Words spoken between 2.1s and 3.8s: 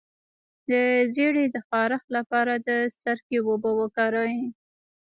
لپاره د سرکې اوبه